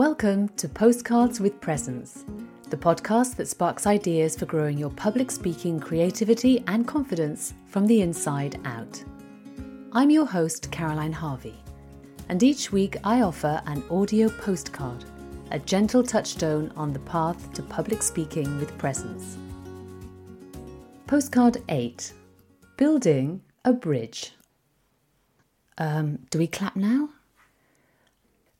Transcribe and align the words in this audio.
Welcome 0.00 0.48
to 0.56 0.66
Postcards 0.66 1.40
with 1.40 1.60
Presence, 1.60 2.24
the 2.70 2.76
podcast 2.78 3.36
that 3.36 3.48
sparks 3.48 3.86
ideas 3.86 4.34
for 4.34 4.46
growing 4.46 4.78
your 4.78 4.88
public 4.88 5.30
speaking 5.30 5.78
creativity 5.78 6.64
and 6.68 6.88
confidence 6.88 7.52
from 7.66 7.86
the 7.86 8.00
inside 8.00 8.58
out. 8.64 9.04
I'm 9.92 10.08
your 10.08 10.24
host, 10.24 10.72
Caroline 10.72 11.12
Harvey, 11.12 11.62
and 12.30 12.42
each 12.42 12.72
week 12.72 12.96
I 13.04 13.20
offer 13.20 13.60
an 13.66 13.84
audio 13.90 14.30
postcard, 14.30 15.04
a 15.50 15.58
gentle 15.58 16.02
touchstone 16.02 16.72
on 16.76 16.94
the 16.94 17.00
path 17.00 17.52
to 17.52 17.62
public 17.62 18.02
speaking 18.02 18.58
with 18.58 18.78
presence. 18.78 19.36
Postcard 21.08 21.58
8 21.68 22.10
Building 22.78 23.42
a 23.66 23.74
Bridge. 23.74 24.32
Um, 25.76 26.20
do 26.30 26.38
we 26.38 26.46
clap 26.46 26.74
now? 26.74 27.10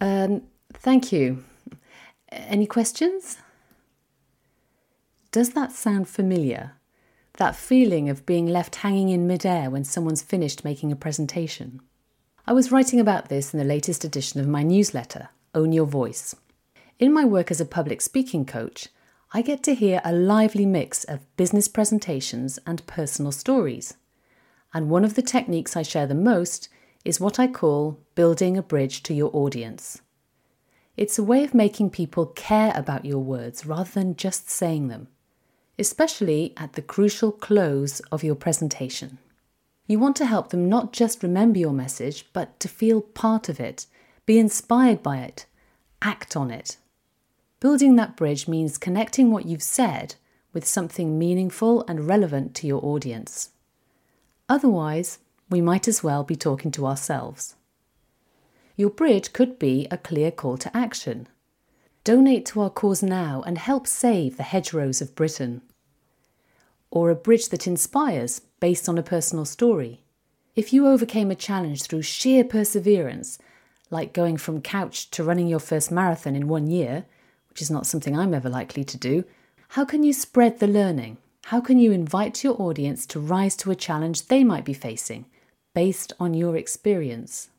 Um, 0.00 0.42
thank 0.74 1.12
you. 1.12 1.44
Any 2.30 2.66
questions? 2.66 3.38
Does 5.30 5.50
that 5.50 5.72
sound 5.72 6.08
familiar? 6.08 6.72
That 7.38 7.56
feeling 7.56 8.08
of 8.08 8.26
being 8.26 8.46
left 8.46 8.76
hanging 8.76 9.08
in 9.08 9.26
midair 9.26 9.68
when 9.70 9.84
someone's 9.84 10.22
finished 10.22 10.64
making 10.64 10.92
a 10.92 10.96
presentation? 10.96 11.80
I 12.46 12.52
was 12.52 12.70
writing 12.70 13.00
about 13.00 13.28
this 13.28 13.52
in 13.52 13.58
the 13.58 13.64
latest 13.64 14.04
edition 14.04 14.38
of 14.40 14.46
my 14.46 14.62
newsletter, 14.62 15.30
Own 15.54 15.72
Your 15.72 15.86
Voice. 15.86 16.36
In 16.98 17.12
my 17.12 17.24
work 17.24 17.50
as 17.50 17.60
a 17.60 17.64
public 17.64 18.00
speaking 18.00 18.44
coach, 18.44 18.88
I 19.32 19.42
get 19.42 19.64
to 19.64 19.74
hear 19.74 20.00
a 20.04 20.12
lively 20.12 20.66
mix 20.66 21.02
of 21.02 21.26
business 21.36 21.66
presentations 21.66 22.58
and 22.66 22.86
personal 22.86 23.32
stories. 23.32 23.94
And 24.72 24.88
one 24.88 25.04
of 25.04 25.14
the 25.14 25.22
techniques 25.22 25.76
I 25.76 25.82
share 25.82 26.06
the 26.06 26.14
most 26.14 26.68
is 27.04 27.18
what 27.18 27.40
I 27.40 27.48
call 27.48 27.98
building 28.14 28.56
a 28.56 28.62
bridge 28.62 29.02
to 29.04 29.14
your 29.14 29.30
audience. 29.34 30.00
It's 30.96 31.18
a 31.18 31.24
way 31.24 31.42
of 31.42 31.54
making 31.54 31.90
people 31.90 32.26
care 32.26 32.72
about 32.76 33.04
your 33.04 33.18
words 33.18 33.66
rather 33.66 33.90
than 33.90 34.14
just 34.14 34.48
saying 34.48 34.88
them, 34.88 35.08
especially 35.76 36.52
at 36.56 36.74
the 36.74 36.82
crucial 36.82 37.32
close 37.32 37.98
of 38.12 38.22
your 38.22 38.36
presentation. 38.36 39.18
You 39.88 39.98
want 39.98 40.14
to 40.16 40.26
help 40.26 40.50
them 40.50 40.68
not 40.68 40.92
just 40.92 41.24
remember 41.24 41.58
your 41.58 41.72
message, 41.72 42.26
but 42.32 42.60
to 42.60 42.68
feel 42.68 43.00
part 43.00 43.48
of 43.48 43.58
it, 43.58 43.86
be 44.24 44.38
inspired 44.38 45.02
by 45.02 45.18
it, 45.18 45.46
act 46.00 46.36
on 46.36 46.52
it. 46.52 46.76
Building 47.58 47.96
that 47.96 48.16
bridge 48.16 48.46
means 48.46 48.78
connecting 48.78 49.32
what 49.32 49.46
you've 49.46 49.62
said 49.62 50.14
with 50.52 50.64
something 50.64 51.18
meaningful 51.18 51.84
and 51.88 52.06
relevant 52.06 52.54
to 52.54 52.66
your 52.68 52.84
audience. 52.84 53.50
Otherwise, 54.48 55.18
we 55.50 55.60
might 55.60 55.88
as 55.88 56.04
well 56.04 56.22
be 56.22 56.36
talking 56.36 56.70
to 56.70 56.86
ourselves. 56.86 57.56
Your 58.76 58.90
bridge 58.90 59.32
could 59.32 59.58
be 59.58 59.86
a 59.90 59.96
clear 59.96 60.32
call 60.32 60.56
to 60.58 60.76
action. 60.76 61.28
Donate 62.02 62.44
to 62.46 62.60
our 62.60 62.70
cause 62.70 63.02
now 63.02 63.42
and 63.46 63.56
help 63.56 63.86
save 63.86 64.36
the 64.36 64.42
hedgerows 64.42 65.00
of 65.00 65.14
Britain. 65.14 65.62
Or 66.90 67.08
a 67.08 67.14
bridge 67.14 67.50
that 67.50 67.68
inspires 67.68 68.40
based 68.58 68.88
on 68.88 68.98
a 68.98 69.02
personal 69.02 69.44
story. 69.44 70.02
If 70.56 70.72
you 70.72 70.88
overcame 70.88 71.30
a 71.30 71.36
challenge 71.36 71.84
through 71.84 72.02
sheer 72.02 72.42
perseverance, 72.42 73.38
like 73.90 74.12
going 74.12 74.36
from 74.36 74.60
couch 74.60 75.08
to 75.12 75.22
running 75.22 75.46
your 75.46 75.60
first 75.60 75.92
marathon 75.92 76.34
in 76.34 76.48
one 76.48 76.66
year, 76.66 77.04
which 77.48 77.62
is 77.62 77.70
not 77.70 77.86
something 77.86 78.18
I'm 78.18 78.34
ever 78.34 78.48
likely 78.48 78.82
to 78.84 78.98
do, 78.98 79.24
how 79.68 79.84
can 79.84 80.02
you 80.02 80.12
spread 80.12 80.58
the 80.58 80.66
learning? 80.66 81.18
How 81.46 81.60
can 81.60 81.78
you 81.78 81.92
invite 81.92 82.42
your 82.42 82.60
audience 82.60 83.06
to 83.06 83.20
rise 83.20 83.54
to 83.56 83.70
a 83.70 83.76
challenge 83.76 84.26
they 84.26 84.42
might 84.42 84.64
be 84.64 84.74
facing 84.74 85.26
based 85.74 86.12
on 86.18 86.34
your 86.34 86.56
experience? 86.56 87.50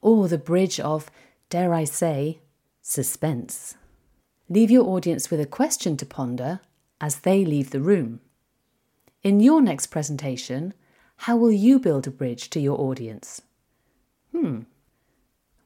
Or 0.00 0.28
the 0.28 0.38
bridge 0.38 0.78
of, 0.80 1.10
dare 1.50 1.74
I 1.74 1.84
say, 1.84 2.40
suspense. 2.82 3.76
Leave 4.48 4.70
your 4.70 4.86
audience 4.86 5.30
with 5.30 5.40
a 5.40 5.46
question 5.46 5.96
to 5.96 6.06
ponder 6.06 6.60
as 7.00 7.20
they 7.20 7.44
leave 7.44 7.70
the 7.70 7.80
room. 7.80 8.20
In 9.22 9.40
your 9.40 9.60
next 9.60 9.88
presentation, 9.88 10.74
how 11.22 11.36
will 11.36 11.52
you 11.52 11.78
build 11.78 12.06
a 12.06 12.10
bridge 12.10 12.48
to 12.50 12.60
your 12.60 12.80
audience? 12.80 13.42
Hmm. 14.32 14.60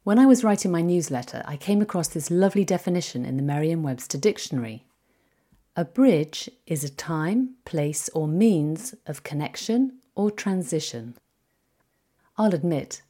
When 0.05 0.19
I 0.19 0.27
was 0.27 0.43
writing 0.43 0.73
my 0.73 0.83
newsletter, 0.83 1.43
I 1.47 1.56
came 1.56 1.81
across 1.81 2.09
this 2.09 2.31
lovely 2.31 2.65
definition 2.65 3.25
in 3.25 3.37
the 3.37 3.43
Merriam 3.43 3.83
Webster 3.83 4.19
Dictionary 4.19 4.85
a 5.75 5.87
bridge 5.87 6.51
is 6.67 6.85
a 6.85 6.91
time, 6.91 7.55
place, 7.65 8.11
or 8.11 8.29
means 8.29 8.95
of 9.06 9.23
connection 9.23 10.01
or 10.15 10.31
transition. 10.31 11.17
I'll 12.37 12.55
admit, 12.55 13.01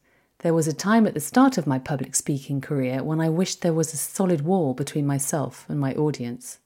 there 0.42 0.52
was 0.52 0.66
a 0.66 0.72
time 0.72 1.06
at 1.06 1.14
the 1.14 1.20
start 1.20 1.56
of 1.56 1.68
my 1.68 1.78
public 1.78 2.16
speaking 2.16 2.60
career 2.60 3.02
when 3.02 3.20
I 3.20 3.28
wished 3.28 3.62
there 3.62 3.72
was 3.72 3.94
a 3.94 3.96
solid 3.96 4.42
wall 4.42 4.74
between 4.74 5.06
myself 5.06 5.64
and 5.68 5.78
my 5.78 5.94
audience. 5.94 6.58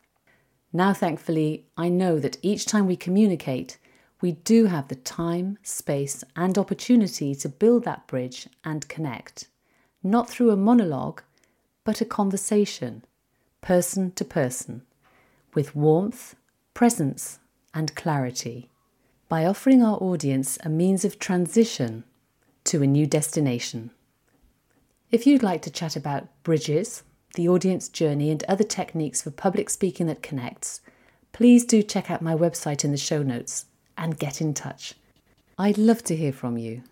Now, 0.72 0.94
thankfully, 0.94 1.66
I 1.76 1.90
know 1.90 2.18
that 2.18 2.38
each 2.42 2.64
time 2.64 2.86
we 2.86 2.96
communicate, 2.96 3.78
we 4.22 4.32
do 4.32 4.64
have 4.66 4.88
the 4.88 4.94
time, 4.94 5.58
space, 5.62 6.24
and 6.34 6.56
opportunity 6.56 7.34
to 7.34 7.48
build 7.50 7.84
that 7.84 8.06
bridge 8.06 8.48
and 8.64 8.88
connect, 8.88 9.48
not 10.02 10.28
through 10.28 10.50
a 10.50 10.56
monologue, 10.56 11.22
but 11.84 12.00
a 12.00 12.06
conversation, 12.06 13.04
person 13.60 14.10
to 14.12 14.24
person 14.24 14.82
with 15.54 15.76
warmth, 15.76 16.34
presence, 16.72 17.40
and 17.74 17.94
clarity 17.94 18.70
by 19.28 19.44
offering 19.44 19.82
our 19.82 19.98
audience 19.98 20.58
a 20.64 20.68
means 20.68 21.04
of 21.04 21.18
transition 21.18 22.04
to 22.66 22.82
a 22.82 22.86
new 22.86 23.06
destination. 23.06 23.90
If 25.10 25.26
you'd 25.26 25.42
like 25.42 25.62
to 25.62 25.70
chat 25.70 25.96
about 25.96 26.28
bridges, 26.42 27.02
the 27.34 27.48
audience 27.48 27.88
journey, 27.88 28.30
and 28.30 28.42
other 28.44 28.64
techniques 28.64 29.22
for 29.22 29.30
public 29.30 29.70
speaking 29.70 30.06
that 30.06 30.22
connects, 30.22 30.80
please 31.32 31.64
do 31.64 31.82
check 31.82 32.10
out 32.10 32.22
my 32.22 32.34
website 32.34 32.84
in 32.84 32.90
the 32.90 32.96
show 32.96 33.22
notes 33.22 33.66
and 33.96 34.18
get 34.18 34.40
in 34.40 34.54
touch. 34.54 34.94
I'd 35.58 35.78
love 35.78 36.02
to 36.04 36.16
hear 36.16 36.32
from 36.32 36.58
you. 36.58 36.82